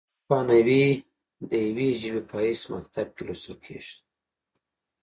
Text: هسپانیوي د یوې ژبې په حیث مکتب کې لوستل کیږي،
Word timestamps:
هسپانیوي 0.19 0.85
د 1.49 1.51
یوې 1.67 1.87
ژبې 2.01 2.21
په 2.29 2.35
حیث 2.45 2.61
مکتب 2.73 3.07
کې 3.15 3.21
لوستل 3.27 3.55
کیږي، 3.65 3.95